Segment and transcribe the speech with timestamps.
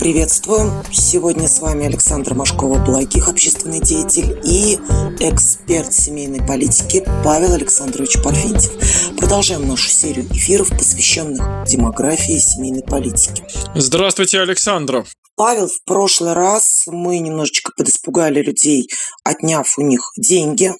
[0.00, 0.84] Приветствую.
[0.92, 4.74] Сегодня с вами Александр Машкова-Благих, общественный деятель и
[5.20, 9.16] эксперт семейной политики Павел Александрович Парфентьев.
[9.16, 13.46] Продолжаем нашу серию эфиров, посвященных демографии и семейной политике.
[13.74, 15.06] Здравствуйте, Александра.
[15.36, 18.88] Павел, в прошлый раз мы немножечко подиспугали людей,
[19.24, 20.72] отняв у них деньги,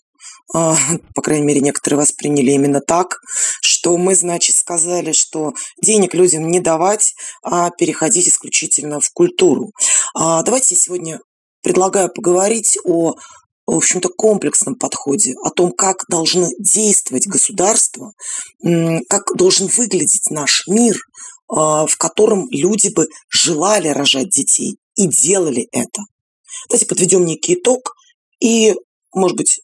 [0.53, 3.19] по крайней мере, некоторые восприняли именно так,
[3.61, 9.73] что мы, значит, сказали, что денег людям не давать, а переходить исключительно в культуру.
[10.15, 11.21] А, давайте сегодня
[11.63, 13.15] предлагаю поговорить о
[13.67, 18.13] в общем-то, комплексном подходе, о том, как должно действовать государство,
[19.09, 20.97] как должен выглядеть наш мир,
[21.49, 26.03] а, в котором люди бы желали рожать детей и делали это.
[26.69, 27.95] Давайте подведем некий итог
[28.41, 28.75] и,
[29.15, 29.61] может быть,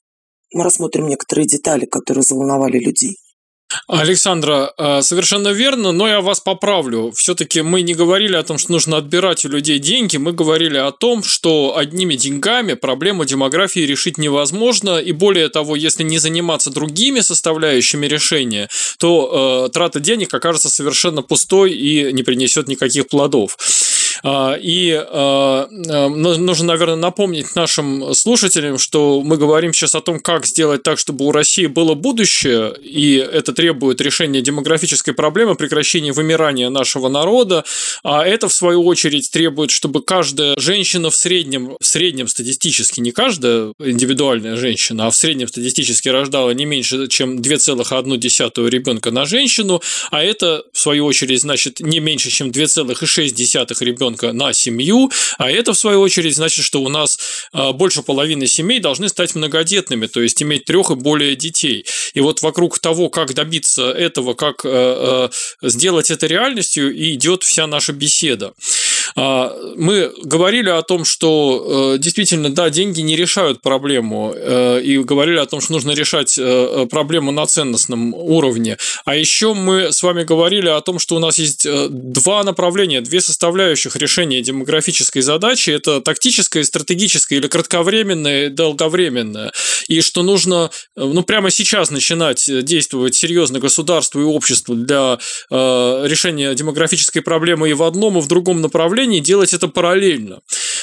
[0.53, 3.17] мы рассмотрим некоторые детали, которые заволновали людей.
[3.87, 7.13] Александра, э, совершенно верно, но я вас поправлю.
[7.15, 10.91] Все-таки мы не говорили о том, что нужно отбирать у людей деньги, мы говорили о
[10.91, 17.21] том, что одними деньгами проблему демографии решить невозможно, и более того, если не заниматься другими
[17.21, 23.57] составляющими решения, то э, трата денег окажется совершенно пустой и не принесет никаких плодов.
[24.23, 30.21] А, и а, а, нужно, наверное, напомнить нашим слушателям, что мы говорим сейчас о том,
[30.21, 36.13] как сделать так, чтобы у России было будущее, и это требует решения демографической проблемы, прекращения
[36.13, 37.65] вымирания нашего народа,
[38.03, 43.13] а это, в свою очередь, требует, чтобы каждая женщина в среднем, в среднем статистически, не
[43.13, 49.81] каждая индивидуальная женщина, а в среднем статистически рождала не меньше, чем 2,1 ребенка на женщину,
[50.11, 55.51] а это, в свою очередь, значит не меньше, чем 2,6 ребенка ребенка на семью, а
[55.51, 57.19] это, в свою очередь, значит, что у нас
[57.53, 61.85] а, больше половины семей должны стать многодетными, то есть иметь трех и более детей.
[62.15, 65.29] И вот вокруг того, как добиться этого, как э,
[65.63, 68.53] э, сделать это реальностью, и идет вся наша беседа.
[69.17, 75.39] А, мы говорили о том, что э, действительно, да, деньги не решают проблему, и говорили
[75.39, 76.39] о том, что нужно решать
[76.91, 78.77] проблему на ценностном уровне.
[79.05, 83.21] А еще мы с вами говорили о том, что у нас есть два направления, две
[83.21, 89.53] составляющих решения демографической задачи– это тактическое, стратегическое или кратковременное, долговременное.
[89.89, 95.19] И что нужно ну, прямо сейчас начинать действовать серьезно государству и обществу для
[95.51, 100.41] э, решения демографической проблемы и в одном, и в другом направлении, делать это параллельно.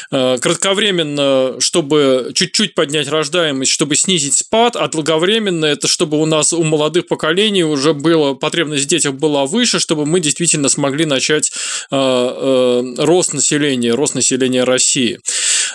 [0.09, 6.53] Э, кратковременно, чтобы чуть-чуть поднять рождаемость, чтобы снизить спад, а долговременно это чтобы у нас
[6.53, 11.51] у молодых поколений уже было потребность в детях была выше, чтобы мы действительно смогли начать
[11.91, 15.19] э, э, рост населения, рост населения России.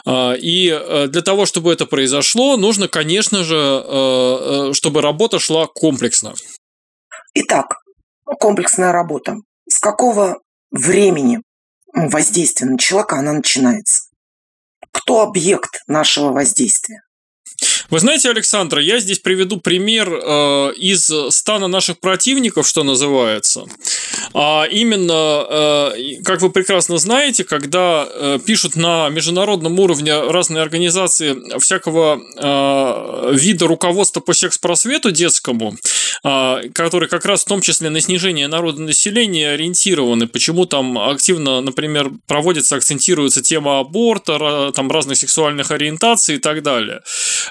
[0.04, 6.34] И для того, чтобы это произошло, нужно, конечно же, чтобы работа шла комплексно.
[7.34, 7.76] Итак,
[8.24, 9.36] комплексная работа.
[9.68, 10.40] С какого
[10.72, 11.40] времени
[11.92, 14.08] воздействие на человека она начинается?
[14.92, 17.02] Кто объект нашего воздействия?
[17.92, 23.66] Вы знаете, Александра, я здесь приведу пример э, из стана наших противников, что называется.
[24.32, 31.36] А именно, э, как вы прекрасно знаете, когда э, пишут на международном уровне разные организации
[31.58, 35.76] всякого э, вида руководства по секс-просвету детскому,
[36.24, 42.10] э, которые как раз в том числе на снижение народонаселения ориентированы, почему там активно, например,
[42.26, 47.02] проводится, акцентируется тема аборта, там разных сексуальных ориентаций и так далее.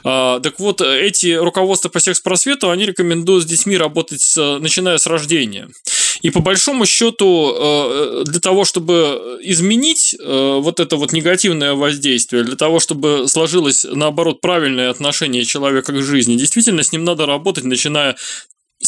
[0.03, 5.07] Э, так вот, эти руководства по секс-просвету, они рекомендуют с детьми работать, с, начиная с
[5.07, 5.69] рождения.
[6.21, 12.43] И по большому счету, э, для того, чтобы изменить э, вот это вот негативное воздействие,
[12.43, 17.63] для того, чтобы сложилось, наоборот, правильное отношение человека к жизни, действительно с ним надо работать,
[17.63, 18.15] начиная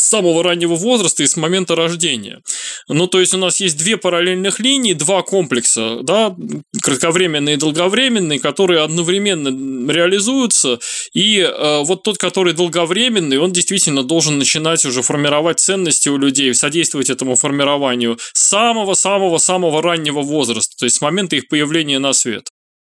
[0.04, 2.42] самого раннего возраста и с момента рождения.
[2.88, 6.36] Ну, то есть у нас есть две параллельных линии, два комплекса, да,
[6.82, 10.80] кратковременные и долговременные, которые одновременно реализуются,
[11.14, 16.54] и э, вот тот, который долговременный, он действительно должен начинать уже формировать ценности у людей,
[16.54, 22.50] содействовать этому формированию самого-самого-самого раннего возраста, то есть с момента их появления на свет.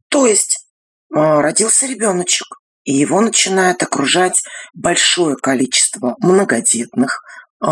[0.09, 0.57] То есть
[1.13, 2.47] э, родился ребеночек,
[2.83, 4.41] и его начинает окружать
[4.73, 7.21] большое количество многодетных
[7.63, 7.67] э,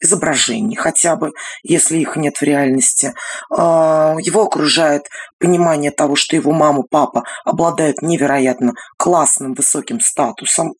[0.00, 1.32] изображений, хотя бы,
[1.62, 3.14] если их нет в реальности.
[3.50, 5.02] Э, его окружает
[5.38, 10.74] понимание того, что его мама, папа обладают невероятно классным, высоким статусом,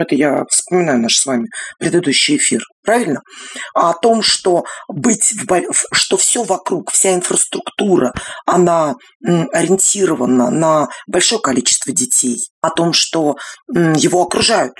[0.00, 1.48] это я вспоминаю наш с вами
[1.78, 3.20] предыдущий эфир, правильно?
[3.74, 8.12] А о том, что быть в, что все вокруг, вся инфраструктура,
[8.46, 8.94] она
[9.24, 13.36] ориентирована на большое количество детей, о том, что
[13.68, 14.74] его окружают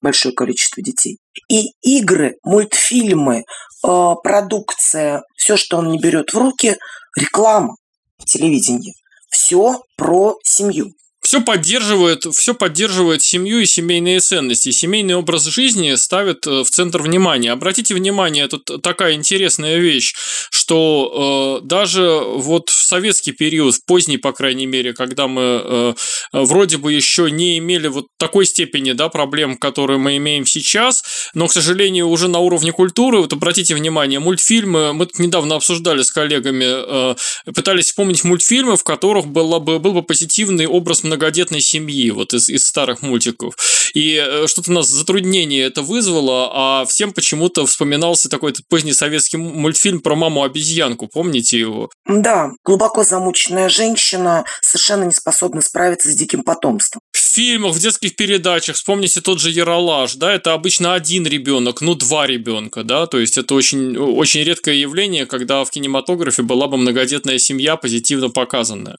[0.00, 1.18] большое количество детей.
[1.48, 6.76] И игры, мультфильмы, э, продукция, все, что он не берет в руки,
[7.16, 7.74] реклама.
[8.18, 8.94] в телевидении.
[9.30, 10.92] Все про семью
[11.28, 14.70] все поддерживает, все поддерживает семью и семейные ценности.
[14.70, 17.52] Семейный образ жизни ставит э, в центр внимания.
[17.52, 20.14] Обратите внимание, это такая интересная вещь,
[20.50, 25.94] что э, даже вот в советский период, в поздний, по крайней мере, когда мы э,
[26.32, 31.04] вроде бы еще не имели вот такой степени да, проблем, которые мы имеем сейчас,
[31.34, 36.00] но, к сожалению, уже на уровне культуры, вот обратите внимание, мультфильмы, мы тут недавно обсуждали
[36.00, 36.64] с коллегами,
[37.12, 37.14] э,
[37.54, 42.32] пытались вспомнить мультфильмы, в которых был бы, был бы позитивный образ много многодетной семьи, вот
[42.32, 43.54] из, из старых мультиков.
[43.94, 49.36] И э, что-то у нас затруднение это вызвало, а всем почему-то вспоминался такой поздний советский
[49.36, 51.90] мультфильм про маму-обезьянку, помните его?
[52.06, 57.00] Да, глубоко замученная женщина, совершенно не способна справиться с диким потомством.
[57.12, 61.94] В фильмах, в детских передачах, вспомните тот же Яралаш, да, это обычно один ребенок, ну
[61.94, 66.76] два ребенка, да, то есть это очень, очень редкое явление, когда в кинематографе была бы
[66.76, 68.96] многодетная семья позитивно показанная.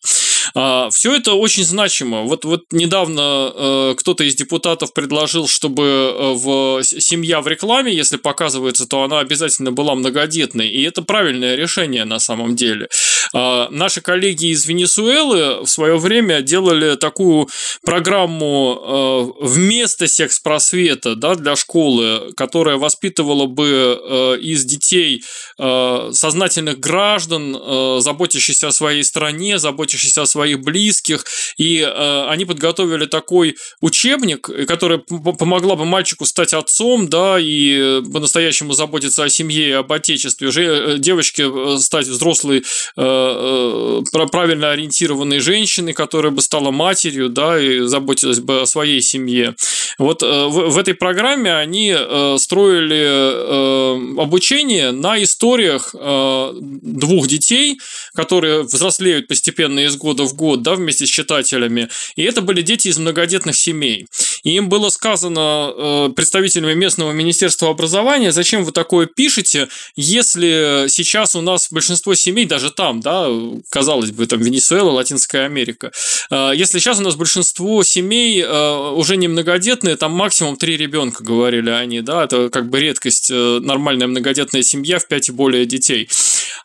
[0.55, 2.23] А, все это очень значимо.
[2.23, 8.17] Вот, вот недавно э, кто-то из депутатов предложил, чтобы э, в семья в рекламе, если
[8.17, 10.69] показывается, то она обязательно была многодетной.
[10.69, 12.89] И это правильное решение на самом деле.
[13.33, 17.47] А, наши коллеги из Венесуэлы в свое время делали такую
[17.83, 25.23] программу э, вместо секс-просвета да, для школы, которая воспитывала бы из детей
[25.57, 31.25] сознательных граждан, заботящихся о своей стране, заботящихся о своих близких,
[31.57, 38.01] и э, они подготовили такой учебник, который помогла бы мальчику стать отцом, да, и э,
[38.13, 42.63] по-настоящему заботиться о семье и об отечестве, уже э, девочке э, стать взрослой,
[42.95, 44.01] э,
[44.31, 49.55] правильно ориентированной женщиной, которая бы стала матерью, да, и заботилась бы о своей семье.
[49.97, 57.27] Вот э, в, в этой программе они э, строили э, обучение на историях э, двух
[57.27, 57.77] детей,
[58.13, 61.89] которые взрослеют постепенно из года в год, да, вместе с читателями.
[62.15, 64.07] И это были дети из многодетных семей.
[64.43, 71.35] И им было сказано э, представителями местного министерства образования, зачем вы такое пишете, если сейчас
[71.35, 73.27] у нас большинство семей, даже там, да,
[73.69, 75.91] казалось бы, там Венесуэла, Латинская Америка,
[76.31, 81.23] э, если сейчас у нас большинство семей э, уже не многодетные, там максимум три ребенка,
[81.23, 86.09] говорили они, да, это как бы редкость, нормальная многодетная семья в пять и более детей.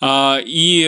[0.01, 0.85] А, и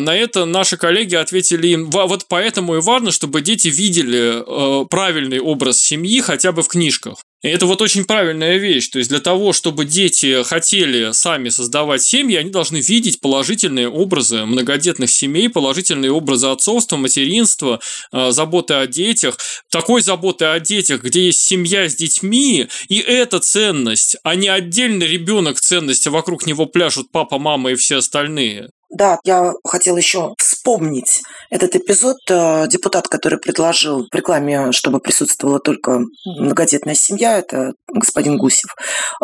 [0.00, 5.40] на это наши коллеги ответили им, вот поэтому и важно, чтобы дети видели э, правильный
[5.40, 7.24] образ семьи хотя бы в книжках.
[7.42, 8.88] И это вот очень правильная вещь.
[8.88, 14.44] То есть для того, чтобы дети хотели сами создавать семьи, они должны видеть положительные образы
[14.44, 17.80] многодетных семей, положительные образы отцовства, материнства,
[18.12, 19.38] э, заботы о детях.
[19.70, 25.06] Такой заботы о детях, где есть семья с детьми, и это ценность, а не отдельный
[25.06, 28.68] ребенок ценности, вокруг него пляшут папа, мама и все остальные.
[28.90, 32.16] Да, я хотела еще вспомнить этот эпизод.
[32.28, 38.74] Э, депутат, который предложил в рекламе, чтобы присутствовала только многодетная семья, это господин Гусев.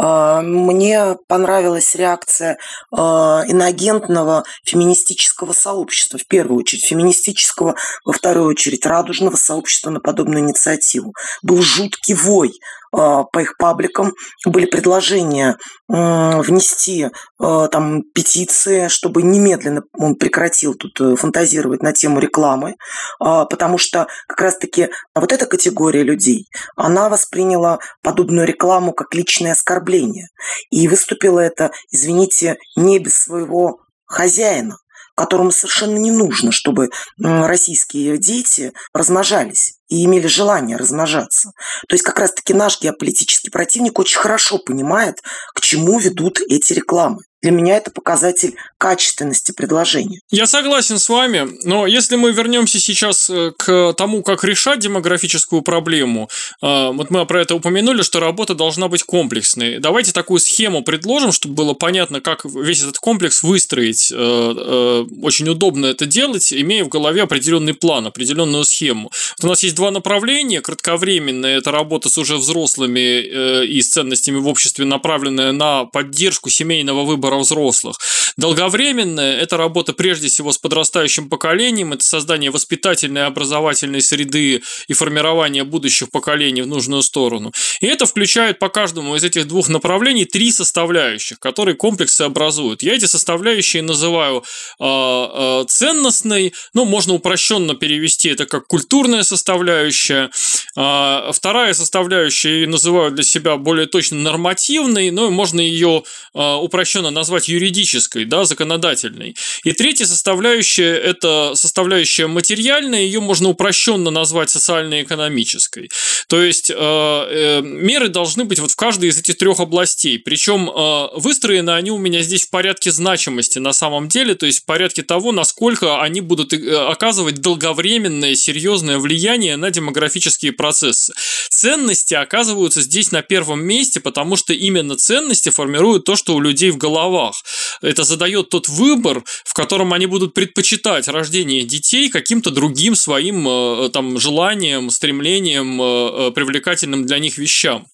[0.00, 2.58] Э, мне понравилась реакция
[2.92, 7.74] э, иноагентного феминистического сообщества, в первую очередь феминистического,
[8.04, 11.12] во вторую очередь радужного сообщества на подобную инициативу.
[11.42, 12.52] Был жуткий вой
[12.92, 14.12] а, по их пабликам
[14.46, 15.56] были предложения
[15.88, 17.08] внести
[17.38, 19.55] а, там петиции, чтобы немедленно
[19.92, 22.76] он прекратил тут э, фантазировать на тему рекламы,
[23.18, 29.52] а, потому что как раз-таки вот эта категория людей, она восприняла подобную рекламу как личное
[29.52, 30.28] оскорбление.
[30.70, 34.76] И выступила это, извините, не без своего хозяина
[35.16, 41.52] которому совершенно не нужно, чтобы российские дети размножались и имели желание размножаться.
[41.88, 45.22] То есть как раз-таки наш геополитический противник очень хорошо понимает,
[45.54, 47.20] к чему ведут эти рекламы.
[47.46, 50.20] Для меня это показатель качественности предложения.
[50.30, 55.62] Я согласен с вами, но если мы вернемся сейчас э, к тому, как решать демографическую
[55.62, 56.28] проблему,
[56.60, 59.78] э, вот мы про это упомянули, что работа должна быть комплексной.
[59.78, 64.10] Давайте такую схему предложим, чтобы было понятно, как весь этот комплекс выстроить.
[64.12, 69.12] Э, очень удобно это делать, имея в голове определенный план, определенную схему.
[69.38, 70.60] Вот у нас есть два направления.
[70.60, 77.04] Кратковременная– это работа с уже взрослыми и с ценностями в обществе, направленная на поддержку семейного
[77.04, 77.96] выбора взрослых.
[78.36, 84.92] Долговременная– это работа прежде всего с подрастающим поколением, это создание воспитательной и образовательной среды и
[84.92, 87.52] формирование будущих поколений в нужную сторону.
[87.80, 92.82] И это включает по каждому из этих двух направлений три составляющих, которые комплексы образуют.
[92.82, 94.44] Я эти составляющие называю
[94.78, 100.30] э, э, ценностной, ну, можно упрощенно перевести это как культурная составляющая, составляющая.
[100.76, 106.02] А, вторая составляющая, я называю для себя более точно нормативной, но можно ее
[106.34, 109.34] а, упрощенно назвать юридической, да, законодательной.
[109.64, 115.90] И третья составляющая– это составляющая материальная, ее можно упрощенно назвать социально-экономической.
[116.28, 120.18] То есть э, меры должны быть вот в каждой из этих трех областей.
[120.18, 120.70] Причем
[121.14, 125.02] выстроены они у меня здесь в порядке значимости на самом деле, то есть в порядке
[125.02, 131.12] того, насколько они будут э, оказывать долговременное серьезное влияние на демографические процессы.
[131.50, 136.70] Ценности оказываются здесь на первом месте, потому что именно ценности формируют то, что у людей
[136.70, 137.42] в головах.
[137.80, 143.90] Это задает тот выбор, в котором они будут предпочитать рождение детей каким-то другим своим э,
[143.92, 147.86] там желанием, стремлением, э, привлекательным для них вещам.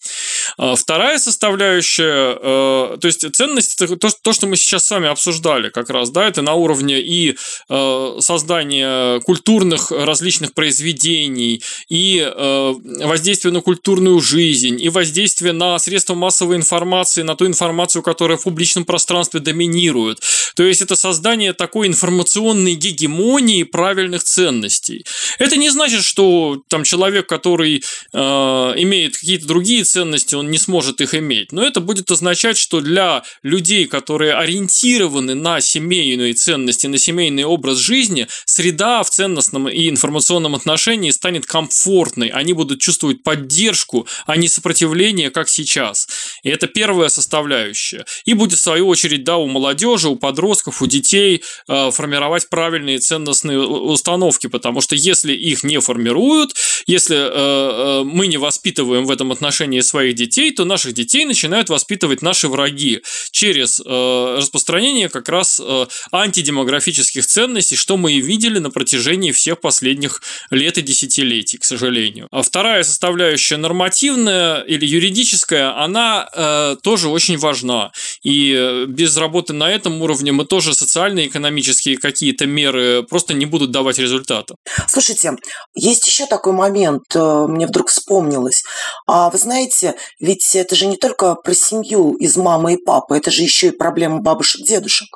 [0.59, 5.91] А вторая составляющая, то есть ценность, то, то, что мы сейчас с вами обсуждали как
[5.91, 7.37] раз, да, это на уровне и
[7.69, 16.57] создания культурных различных произведений, и э, воздействие на культурную жизнь, и воздействие на средства массовой
[16.57, 20.21] информации, на ту информацию, которая в публичном пространстве доминирует.
[20.55, 25.05] То есть это создание такой информационной гегемонии правильных ценностей.
[25.39, 27.83] Это не значит, что там человек, который
[28.13, 31.53] э, имеет какие-то другие ценности, он не сможет их иметь.
[31.53, 37.79] Но это будет означать, что для людей, которые ориентированы на семейные ценности, на семейный образ
[37.79, 42.29] жизни, среда в ценностном и информационном отношении станет комфортной.
[42.29, 46.09] Они будут чувствовать поддержку, а не сопротивление, как сейчас.
[46.43, 48.05] И это первая составляющая.
[48.25, 52.99] И будет, в свою очередь, да, у молодежи, у подростков, у детей э, формировать правильные
[52.99, 56.55] ценностные установки, потому что если их не формируют,
[56.87, 61.69] если э, э, мы не воспитываем в этом отношении своих детей, то наших детей начинают
[61.69, 63.01] воспитывать наши враги
[63.31, 69.61] через э, распространение как раз э, антидемографических ценностей, что мы и видели на протяжении всех
[69.61, 72.29] последних лет и десятилетий, к сожалению.
[72.31, 77.93] А вторая составляющая нормативная или юридическая, она э, тоже очень важна.
[78.23, 83.71] И э, без работы на этом уровне мы тоже социально-экономические какие-то меры просто не будут
[83.71, 84.55] давать результата.
[84.89, 85.33] Слушайте,
[85.75, 88.63] есть еще такой момент, э, мне вдруг вспомнилось.
[89.07, 93.31] А вы знаете, ведь это же не только про семью из мамы и папы, это
[93.31, 95.09] же еще и проблема бабушек-дедушек.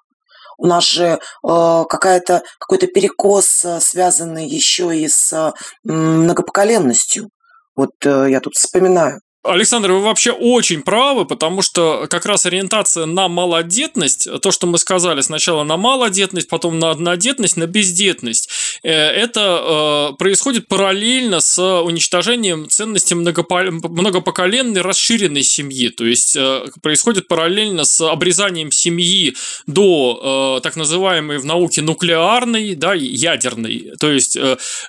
[0.59, 5.53] У нас же э, какая-то, какой-то перекос, э, связанный еще и с э,
[5.85, 7.29] многопоколенностью.
[7.75, 9.21] Вот э, я тут вспоминаю.
[9.47, 14.79] Александр, вы вообще очень правы, потому что как раз ориентация на малодетность, то, что мы
[14.79, 18.51] сказали сначала на малодетность, потом на однодетность, на бездетность,
[18.83, 25.89] это э, происходит параллельно с уничтожением ценности многопоколенной расширенной семьи.
[25.89, 32.95] То есть э, происходит параллельно с обрезанием семьи до так называемой в науке нуклеарной, да,
[32.95, 33.93] ядерной.
[33.99, 34.39] То есть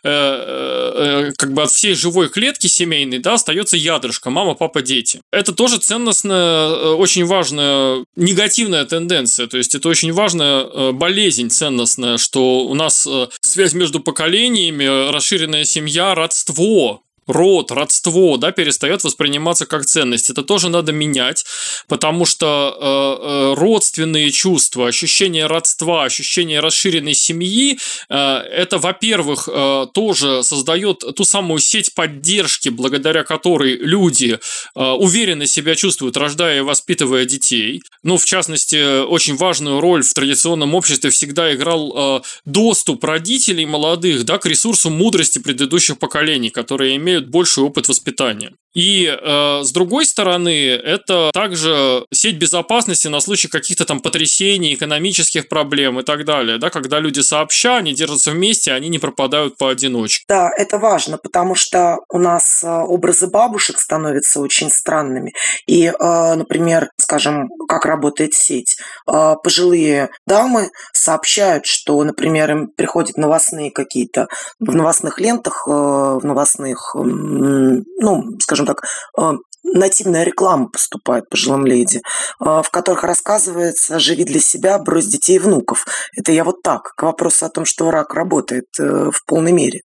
[0.03, 5.21] как бы от всей живой клетки семейной да, остается ядрышко, мама папа, дети.
[5.31, 9.47] Это тоже ценностная, э, очень важная негативная тенденция.
[9.47, 15.11] То есть это очень важная э, болезнь ценностная, что у нас э, связь между поколениями,
[15.11, 20.29] расширенная семья, родство, род, родство, да, перестает восприниматься как ценность.
[20.29, 21.45] Это тоже надо менять,
[21.87, 27.77] потому что э, э, родственные чувства, ощущение родства, ощущение расширенной семьи,
[28.09, 34.39] э, это, во-первых, э, тоже создает ту самую сеть поддержки, благодаря которой люди
[34.75, 37.81] э, уверенно себя чувствуют, рождая и воспитывая детей.
[38.03, 44.23] Ну, в частности, очень важную роль в традиционном обществе всегда играл э, доступ родителей молодых,
[44.23, 48.53] да, к ресурсу мудрости предыдущих поколений, которые имеют имеют больший опыт воспитания.
[48.77, 55.49] И э, с другой стороны, это также сеть безопасности на случай каких-то там потрясений, экономических
[55.49, 60.25] проблем и так далее, да, когда люди сообща, они держатся вместе, они не пропадают поодиночке.
[60.27, 65.33] Да, это важно, потому что у нас э, образы бабушек становятся очень странными.
[65.65, 68.77] И, э, например, скажем, как работает сеть.
[69.11, 74.27] Э, пожилые дамы сообщают, что, например, им приходят новостные какие-то
[74.59, 78.83] в новостных лентах, в новостных, ну, скажем так,
[79.19, 79.31] э,
[79.63, 82.01] нативная реклама поступает пожилым леди, э,
[82.39, 85.85] в которых рассказывается «живи для себя, брось детей и внуков».
[86.15, 89.81] Это я вот так, к вопросу о том, что рак работает э, в полной мере.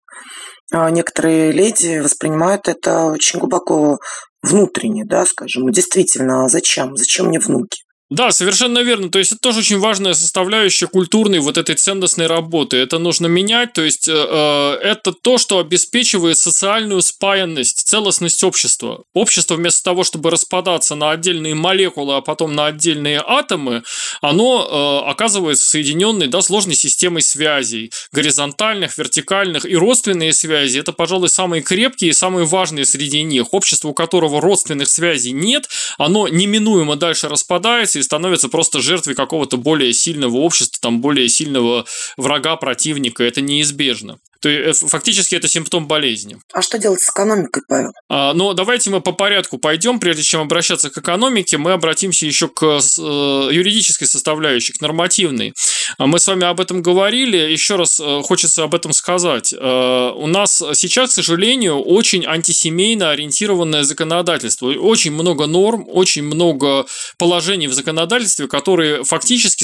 [0.73, 3.99] А некоторые леди воспринимают это очень глубоко
[4.41, 6.95] внутренне, да, скажем, действительно, а зачем?
[6.95, 7.81] Зачем мне внуки?
[8.11, 9.09] Да, совершенно верно.
[9.09, 12.75] То есть это тоже очень важная составляющая культурной вот этой ценностной работы.
[12.75, 13.71] Это нужно менять.
[13.71, 19.05] То есть э, э это то, что обеспечивает социальную спаянность, целостность общества.
[19.13, 23.81] Общество вместо того, чтобы распадаться на отдельные молекулы, а потом на отдельные атомы,
[24.19, 30.79] оно э, оказывается соединенной да, сложной системой связей, горизонтальных, вертикальных и родственные связи.
[30.79, 33.53] Это, пожалуй, самые крепкие и самые важные среди них.
[33.53, 39.57] Общество, у которого родственных связей нет, оно неминуемо дальше распадается и становится просто жертвой какого-то
[39.57, 41.85] более сильного общества, там более сильного
[42.17, 43.23] врага, противника.
[43.23, 44.19] Это неизбежно.
[44.41, 46.37] То есть, э, фактически это симптом болезни.
[46.51, 47.91] А что делать с экономикой, Павел?
[48.09, 49.99] А, но давайте мы по порядку пойдем.
[49.99, 55.53] Прежде чем обращаться к экономике, мы обратимся еще к э, юридической составляющей, к нормативной.
[55.97, 57.37] А мы с вами об этом говорили.
[57.37, 59.53] Еще раз э, хочется об этом сказать.
[59.53, 64.67] У нас сейчас, к сожалению, очень антисемейно ориентированное законодательство.
[64.67, 66.85] Очень много норм, очень много
[67.17, 69.63] положений в законодательстве, которые фактически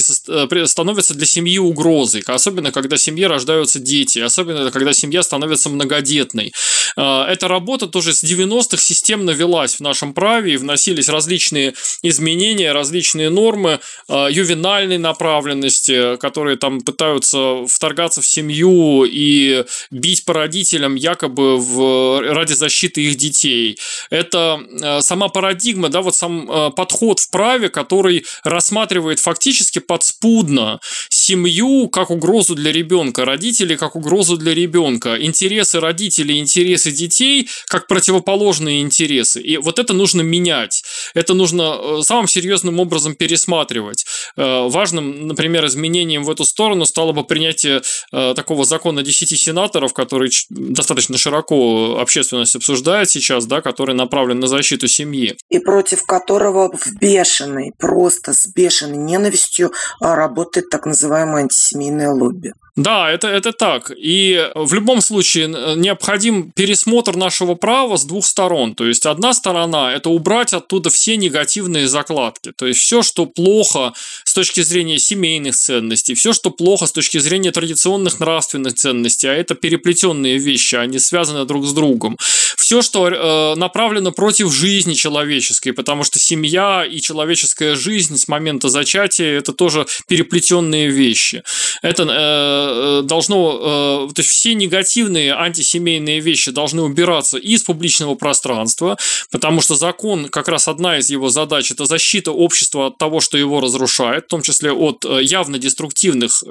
[0.66, 2.22] становятся для семьи угрозой.
[2.26, 4.18] Особенно, когда в семье рождаются дети.
[4.18, 6.52] Особенно когда семья становится многодетной.
[6.96, 12.72] А, эта работа тоже с 90-х системно велась в нашем праве, и вносились различные изменения,
[12.72, 20.94] различные нормы а, ювенальной направленности, которые там пытаются вторгаться в семью и бить по родителям
[20.94, 23.78] якобы в, ради защиты их детей.
[24.10, 31.88] Это а, сама парадигма, да, вот сам подход в праве, который рассматривает фактически подспудно семью
[31.88, 38.80] как угрозу для ребенка, родителей как угрозу для ребенка, интересы родителей, интересы детей как противоположные
[38.80, 39.40] интересы.
[39.40, 40.82] И вот это нужно менять.
[41.14, 44.04] Это нужно э, самым серьезным образом пересматривать.
[44.36, 47.82] Э, важным, например, изменением в эту сторону стало бы принятие
[48.12, 54.46] э, такого закона 10 сенаторов, который достаточно широко общественность обсуждает сейчас, да, который направлен на
[54.46, 55.36] защиту семьи.
[55.48, 62.52] И против которого в бешеной, просто с бешеной ненавистью работает так называемое антисемейное лобби.
[62.78, 63.90] Да, это, это так.
[63.96, 68.76] И в любом случае необходим пересмотр нашего права с двух сторон.
[68.76, 72.52] То есть одна сторона– это убрать оттуда все негативные закладки.
[72.56, 77.18] То есть все, что плохо с точки зрения семейных ценностей, все, что плохо с точки
[77.18, 82.16] зрения традиционных нравственных ценностей, а это переплетенные вещи, они связаны друг с другом.
[82.56, 88.68] Все, что э, направлено против жизни человеческой, потому что семья и человеческая жизнь с момента
[88.68, 91.42] зачатия– это тоже переплетенные вещи.
[91.82, 98.14] Это э, Э, должно, э, то есть все негативные антисемейные вещи должны убираться из публичного
[98.14, 98.96] пространства,
[99.30, 103.38] потому что закон, как раз одна из его задач, это защита общества от того, что
[103.38, 106.42] его разрушает, в том числе от э, явно деструктивных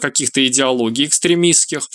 [0.00, 1.88] каких-то идеологий экстремистских,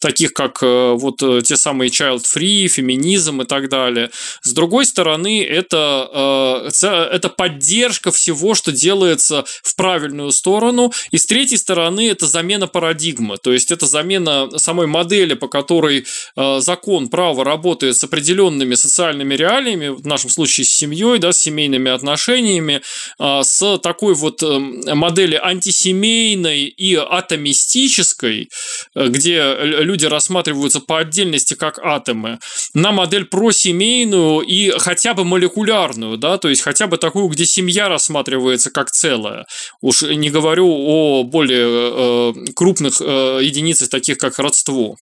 [0.00, 4.10] таких как вот те самые child-free, феминизм и так далее.
[4.42, 6.70] С другой стороны, это,
[7.12, 13.38] это поддержка всего, что делается в правильную сторону, и с третьей стороны, это замена парадигмы
[13.42, 16.04] то есть это замена самой модели, по которой
[16.36, 21.38] э, закон, право работает с определенными социальными реалиями, в нашем случае с семьей, да, с
[21.38, 22.82] семейными отношениями,
[23.18, 24.46] э, с такой вот э,
[24.94, 28.48] модели антисемейной и атомистической,
[28.94, 32.38] э, где люди рассматриваются по отдельности как атомы,
[32.74, 37.88] на модель просемейную и хотя бы молекулярную, да, то есть хотя бы такую, где семья
[37.88, 39.46] рассматривается как целое.
[39.80, 44.96] Уж не говорю о более э, крупных Э, единицы, таких как родство.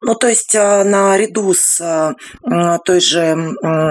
[0.00, 2.14] Ну, то есть наряду с
[2.84, 3.34] той же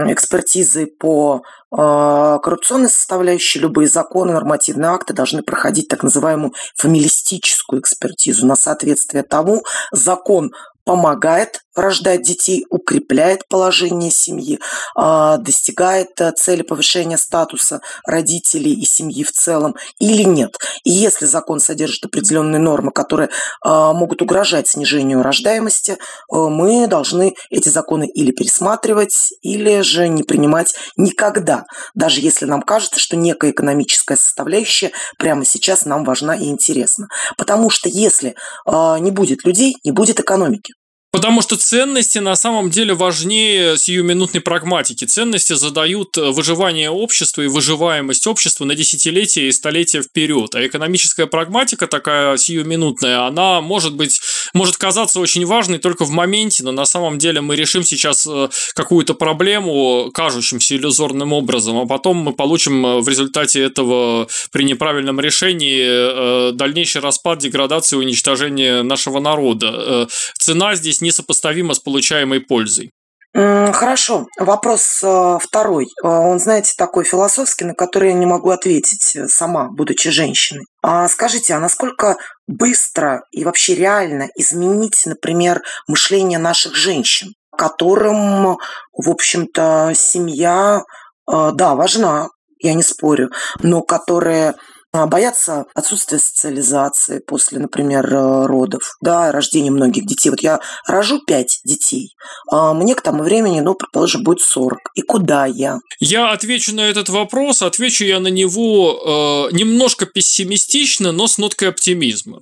[0.10, 8.55] экспертизой по коррупционной составляющей любые законы, нормативные акты должны проходить так называемую фамилистическую экспертизу на
[8.55, 10.51] соответствие тому, закон
[10.84, 14.60] помогает рождать детей, укрепляет положение семьи,
[14.95, 20.57] а, достигает э, цели повышения статуса родителей и семьи в целом или нет.
[20.84, 23.29] И если закон содержит определенные нормы, которые
[23.63, 25.95] а, могут угрожать снижению рождаемости, э,
[26.29, 32.99] мы должны эти законы или пересматривать, или же не принимать никогда, даже если нам кажется,
[32.99, 37.07] что некая экономическая составляющая прямо сейчас нам важна и интересна.
[37.38, 40.73] Потому что если а, не будет людей, не будет экономики.
[41.12, 45.04] Потому что ценности на самом деле важнее сиюминутной прагматики.
[45.04, 50.56] Ценности задают э, выживание общества и выживаемость общества на десятилетия и столетия вперед.
[50.56, 54.21] А экономическая прагматика такая сиюминутная, она может быть,
[54.54, 58.47] может казаться очень важной только в моменте, но на самом деле мы решим сейчас э,
[58.74, 65.19] какую-то проблему кажущимся иллюзорным образом, а потом мы получим э, в результате этого при неправильном
[65.19, 70.08] решении дальнейший распад, деградацию и уничтожение нашего народа.
[70.38, 72.91] Цена здесь несопоставимо с получаемой пользой.
[73.33, 74.27] Хорошо.
[74.37, 75.85] Вопрос э, второй.
[75.85, 80.65] Э, он, знаете, такой философский, на который я не могу ответить э, сама, будучи женщиной.
[80.83, 88.57] А скажите, а насколько быстро и вообще реально изменить, например, мышление наших женщин, которым,
[88.91, 90.81] в общем-то, семья,
[91.27, 92.27] да, важна,
[92.59, 94.55] я не спорю, но которые
[94.93, 100.30] боятся отсутствия социализации после, например, э, родов, да, рождения многих детей.
[100.30, 102.15] Вот я рожу пять детей,
[102.51, 104.80] а мне к тому времени, ну, предположим, будет 40.
[104.95, 105.80] И куда я?
[105.99, 111.69] Я отвечу на этот вопрос, отвечу я на него э, немножко пессимистично, но с ноткой
[111.69, 112.41] оптимизма.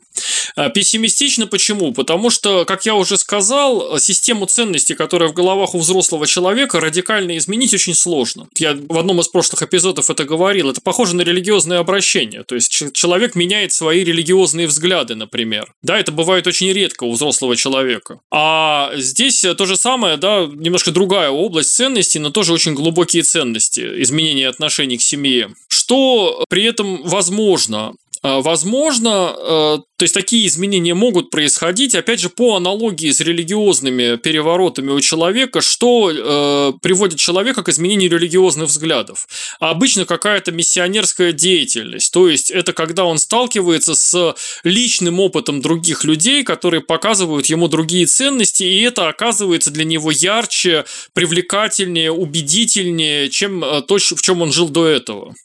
[0.55, 1.93] А, пессимистично почему?
[1.93, 7.37] Потому что, как я уже сказал, систему ценностей, которая в головах у взрослого человека, радикально
[7.37, 8.47] изменить очень сложно.
[8.57, 10.71] Я в одном из прошлых эпизодов это говорил.
[10.71, 12.43] Это похоже на религиозное обращение мышления.
[12.43, 15.73] То есть человек меняет свои религиозные взгляды, например.
[15.83, 18.19] Да, это бывает очень редко у взрослого человека.
[18.31, 24.01] А здесь то же самое, да, немножко другая область ценностей, но тоже очень глубокие ценности,
[24.01, 25.49] изменения отношений к семье.
[25.67, 27.93] Что при этом возможно?
[28.21, 34.17] А, возможно, э, то есть такие изменения могут происходить, опять же, по аналогии с религиозными
[34.17, 39.27] переворотами у человека, что э, приводит человека к изменению религиозных взглядов.
[39.59, 46.43] Обычно какая-то миссионерская деятельность, то есть это когда он сталкивается с личным опытом других людей,
[46.43, 53.81] которые показывают ему другие ценности, и это оказывается для него ярче, привлекательнее, убедительнее, чем э,
[53.81, 55.35] то, в чем он жил до этого.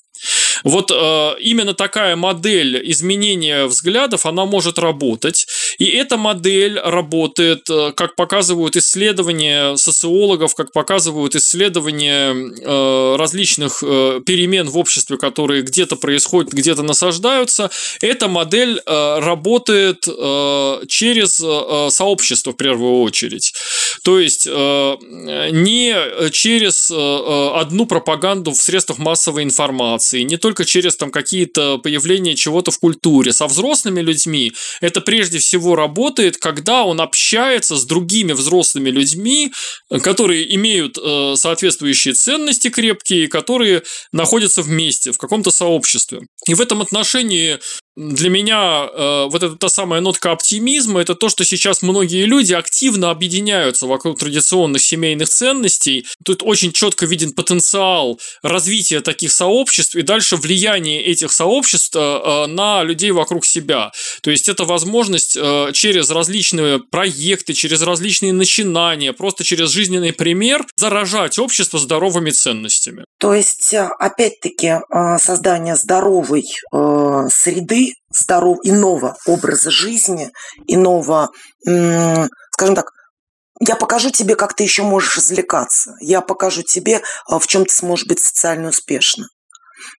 [0.62, 5.46] Вот э, именно такая модель изменения взглядов, она может работать.
[5.78, 14.20] И эта модель работает, э, как показывают исследования социологов, как показывают исследования э, различных э,
[14.24, 17.70] перемен в обществе, которые где-то происходят, где-то насаждаются.
[18.00, 23.52] Эта модель э, работает э, через э, сообщество в первую очередь.
[24.02, 24.96] То есть э,
[25.50, 32.34] не через э, одну пропаганду в средствах массовой информации, не только через там какие-то появления
[32.34, 33.32] чего-то в культуре.
[33.32, 39.52] Со взрослыми людьми это прежде всего работает, когда он общается с другими взрослыми людьми,
[40.02, 46.22] которые имеют э, соответствующие ценности крепкие, которые находятся вместе в каком-то сообществе.
[46.46, 47.58] И в этом отношении
[47.96, 52.52] для меня э, вот эта та самая нотка оптимизма это то, что сейчас многие люди
[52.52, 56.04] активно объединяются вокруг традиционных семейных ценностей.
[56.24, 62.46] Тут очень четко виден потенциал развития таких сообществ и дальше влияние этих сообществ э, э,
[62.46, 63.92] на людей вокруг себя.
[64.22, 70.66] То есть это возможность э, через различные проекты, через различные начинания, просто через жизненный пример
[70.76, 73.04] заражать общество здоровыми ценностями.
[73.18, 77.83] То есть, э, опять-таки, э, создание здоровой э, среды
[78.14, 80.30] здоров, иного образа жизни,
[80.66, 81.30] иного,
[81.64, 82.90] скажем так,
[83.60, 85.94] я покажу тебе, как ты еще можешь извлекаться.
[86.00, 89.28] Я покажу тебе, а, в чем ты сможешь быть социально успешным.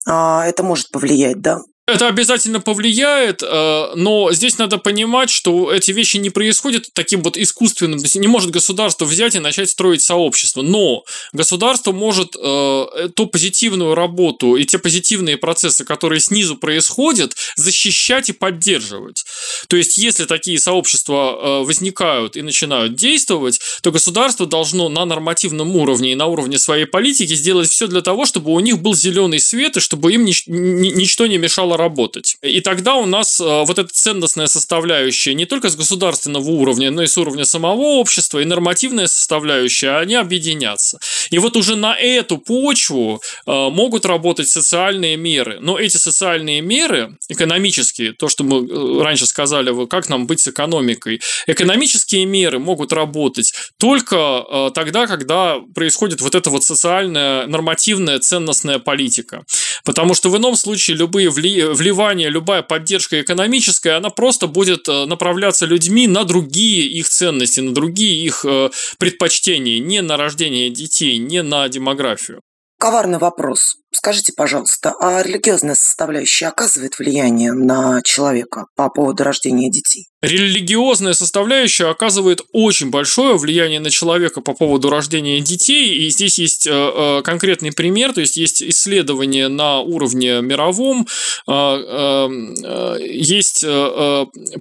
[0.08, 1.60] А, это может повлиять, да?
[1.88, 7.38] Это обязательно повлияет, э, но здесь надо понимать, что эти вещи не происходят таким вот
[7.38, 8.00] искусственным.
[8.16, 10.64] Не может государство взять и начать строить сообщество.
[10.64, 18.30] Но государство может э, ту позитивную работу и те позитивные процессы, которые снизу происходят, защищать
[18.30, 19.24] и поддерживать.
[19.68, 25.76] То есть, если такие сообщества э, возникают и начинают действовать, то государство должно на нормативном
[25.76, 29.40] уровне и на уровне своей политики сделать все для того, чтобы у них был зеленый
[29.40, 32.38] свет и чтобы им ничто не мешало стало работать.
[32.42, 37.04] И тогда у нас э, вот эта ценностная составляющая не только с государственного уровня, но
[37.04, 41.00] и с уровня самого общества, и нормативная составляющая, они объединятся.
[41.32, 45.60] И вот уже на эту почву э, могут работать социальные меры.
[45.62, 50.48] Но эти социальные меры, экономические, то, что мы э, раньше сказали, как нам быть с
[50.48, 58.80] экономикой, экономические меры могут работать только тогда, когда происходит вот эта вот социальная, нормативная, ценностная
[58.80, 59.44] политика.
[59.84, 65.06] Потому что в ином случае любые вли вливание, любая поддержка экономическая, она просто будет э,
[65.06, 71.18] направляться людьми на другие их ценности, на другие их э, предпочтения, не на рождение детей,
[71.18, 72.42] не на демографию.
[72.78, 73.78] Коварный вопрос.
[74.06, 80.10] Скажите, пожалуйста, а религиозная составляющая оказывает влияние на человека по поводу рождения детей?
[80.26, 86.66] Религиозная составляющая оказывает очень большое влияние на человека по поводу рождения детей, и здесь есть
[86.66, 91.06] э, э, конкретный пример, то есть есть исследование на уровне мировом,
[91.48, 93.64] э, есть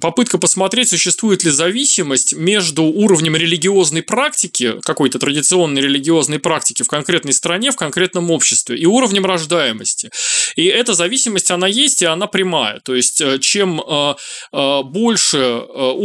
[0.00, 7.32] попытка посмотреть, существует ли зависимость между уровнем религиозной практики, какой-то традиционной религиозной практики в конкретной
[7.32, 10.10] стране, в конкретном обществе, и уровнем рождаемости.
[10.56, 12.80] И эта зависимость, она есть, и она прямая.
[12.80, 14.14] То есть, э, чем э,
[14.52, 15.38] э, больше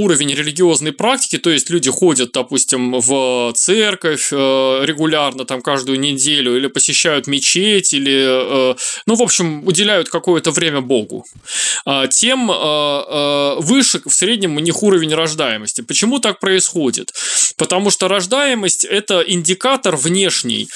[0.04, 6.68] уровень религиозной практики, то есть люди ходят, допустим, в церковь регулярно, там, каждую неделю, или
[6.68, 11.26] посещают мечеть, или, ну, в общем, уделяют какое-то время Богу,
[12.12, 12.48] тем
[13.68, 15.82] выше в среднем у них уровень рождаемости.
[15.82, 17.13] Почему так происходит?
[17.58, 20.68] Потому что рождаемость– это индикатор внешний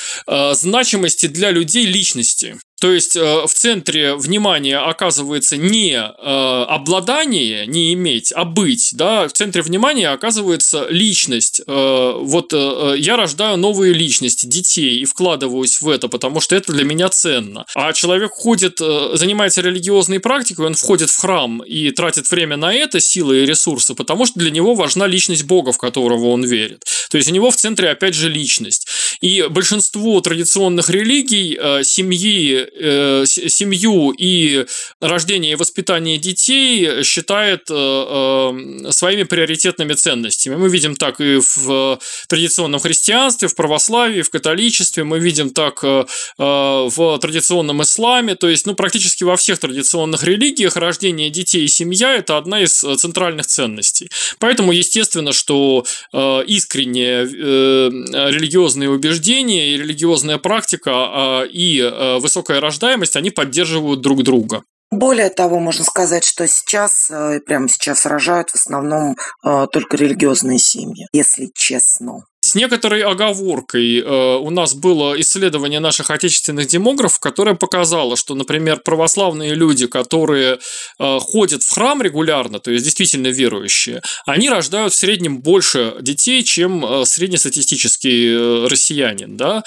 [0.54, 2.43] значимости для людей личности.
[2.84, 8.90] То есть э, в центре внимания оказывается не э, обладание, не иметь, а быть.
[8.92, 9.30] Да?
[9.30, 11.62] В центре внимания оказывается личность.
[11.66, 16.84] Э, вот я рождаю новые личности, детей, и вкладываюсь в это, потому что это для
[16.84, 17.66] меня ценно.
[17.74, 23.00] А человек ходит, занимается религиозной практикой, он входит в храм и тратит время на это,
[23.00, 26.84] силы и ресурсы, потому что для него важна личность Бога, в которого он верит.
[27.10, 28.88] То есть у него в центре опять же личность.
[29.24, 34.66] И большинство традиционных религий семьи э, семью и
[35.00, 40.56] рождение и воспитание детей считает э, э, своими приоритетными ценностями.
[40.56, 46.06] Мы видим так и в традиционном христианстве, в православии, в католичестве, мы видим так э,
[46.38, 51.68] э в традиционном исламе, то есть ну, практически во всех традиционных религиях рождение детей и
[51.68, 54.10] семья– это одна из э, центральных ценностей.
[54.40, 57.90] Поэтому, естественно, что э, искренние э,
[58.32, 64.64] религиозные убеждения и религиозная практика э, и э, высокая рождаемость, они поддерживают друг друга.
[64.92, 70.60] Более того, можно сказать, что сейчас, э, прямо сейчас рожают в основном э, только религиозные
[70.60, 72.26] семьи, если честно.
[72.54, 78.82] С некоторой оговоркой э, у нас было исследование наших отечественных демографов, которое показало, что, например,
[78.86, 80.60] православные люди, которые
[81.00, 86.44] э, ходят в храм регулярно, то есть действительно верующие, они рождают в среднем больше детей,
[86.44, 89.64] чем э, среднестатистический россиянин, да.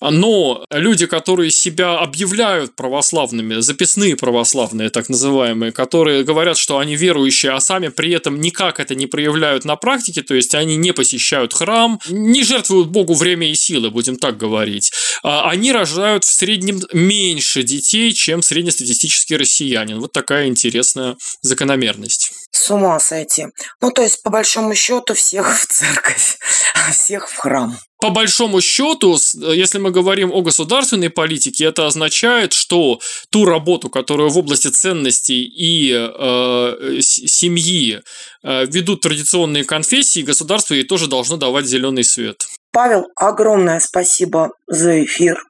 [0.00, 7.52] Но люди, которые себя объявляют православными, записные православные, так называемые, которые говорят, что они верующие,
[7.52, 11.52] а сами при этом никак это не проявляют на практике, то есть они не посещают
[11.52, 14.90] храм, не жертвуют Богу время и силы, будем так говорить.
[15.22, 20.00] А они рождают в среднем меньше детей, чем среднестатистический россиянин.
[20.00, 22.32] Вот такая интересная закономерность.
[22.50, 23.46] С ума сойти.
[23.80, 26.38] Ну, то есть, по большому счету, всех в церковь,
[26.92, 32.98] всех в храм по большому счету, если мы говорим о государственной политике, это означает, что
[33.30, 38.00] ту работу, которую в области ценностей и э, семьи
[38.42, 42.46] э, ведут традиционные конфессии, государство ей тоже должно давать зеленый свет.
[42.72, 45.42] Павел, огромное спасибо за эфир.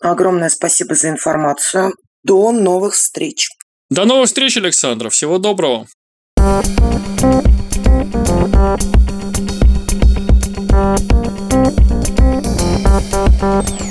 [0.00, 1.92] Огромное спасибо за информацию.
[2.22, 3.48] До новых встреч.
[3.90, 5.10] До новых встреч, Александра.
[5.10, 5.86] Всего доброго.
[8.46, 8.95] thank you
[13.38, 13.85] Música